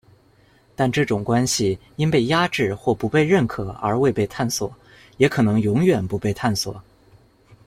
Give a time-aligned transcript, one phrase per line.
[0.75, 4.73] 但这种关系因被压制或不被认可而未被探索，
[5.17, 6.83] 也可能永远不被探索。